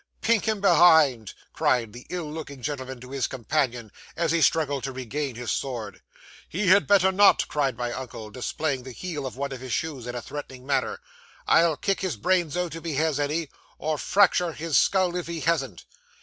[0.21, 4.91] '"Pink him behind!" cried the ill looking gentleman to his companion, as he struggled to
[4.91, 6.01] regain his sword.
[6.49, 10.07] '"He had better not," cried my uncle, displaying the heel of one of his shoes,
[10.07, 10.99] in a threatening manner.
[11.47, 15.41] "I'll kick his brains out, if he has any, or fracture his skull if he
[15.41, 15.85] hasn't."